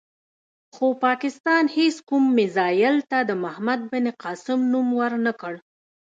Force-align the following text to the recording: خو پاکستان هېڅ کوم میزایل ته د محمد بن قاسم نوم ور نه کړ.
خو 0.73 0.85
پاکستان 1.05 1.63
هېڅ 1.77 1.95
کوم 2.09 2.23
میزایل 2.37 2.95
ته 3.09 3.17
د 3.29 3.31
محمد 3.43 3.79
بن 3.91 4.05
قاسم 4.23 4.59
نوم 4.71 4.87
ور 4.99 5.13
نه 5.25 5.33
کړ. 5.41 5.53